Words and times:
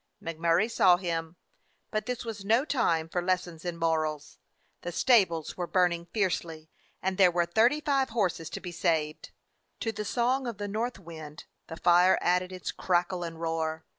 Mac 0.19 0.39
Murray 0.39 0.67
saw 0.67 0.97
him, 0.97 1.35
but 1.91 2.07
this 2.07 2.25
was 2.25 2.43
no 2.43 2.65
time 2.65 3.07
for 3.07 3.21
lessons 3.21 3.63
in 3.63 3.77
morals. 3.77 4.39
The 4.81 4.91
stables 4.91 5.55
were 5.57 5.67
burning 5.67 6.07
fiercely, 6.11 6.71
and 7.03 7.19
there 7.19 7.29
were 7.29 7.45
thirty 7.45 7.81
five 7.81 8.09
horses 8.09 8.49
to 8.49 8.59
be 8.59 8.71
saved. 8.71 9.29
To 9.81 9.91
the 9.91 10.03
song 10.03 10.47
of 10.47 10.57
the 10.57 10.67
north 10.67 10.97
wind 10.97 11.45
the 11.67 11.77
fire 11.77 12.17
added 12.19 12.51
its 12.51 12.71
crackle 12.71 13.23
and 13.23 13.39
roar. 13.39 13.85